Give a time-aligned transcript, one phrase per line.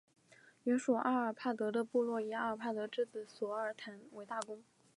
[0.63, 4.63] 原属阿尔帕德的部落以阿尔帕德之子索尔坦为大公。